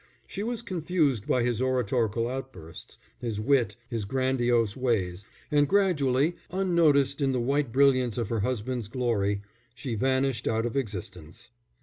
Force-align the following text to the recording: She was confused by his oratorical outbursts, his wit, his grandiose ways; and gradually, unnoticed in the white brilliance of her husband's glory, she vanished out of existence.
She 0.25 0.41
was 0.41 0.63
confused 0.63 1.27
by 1.27 1.43
his 1.43 1.61
oratorical 1.61 2.27
outbursts, 2.27 2.97
his 3.19 3.39
wit, 3.39 3.75
his 3.87 4.03
grandiose 4.03 4.75
ways; 4.75 5.25
and 5.51 5.67
gradually, 5.67 6.35
unnoticed 6.49 7.21
in 7.21 7.33
the 7.33 7.39
white 7.39 7.71
brilliance 7.71 8.17
of 8.17 8.29
her 8.29 8.39
husband's 8.39 8.87
glory, 8.87 9.43
she 9.75 9.93
vanished 9.93 10.47
out 10.47 10.65
of 10.65 10.75
existence. 10.75 11.49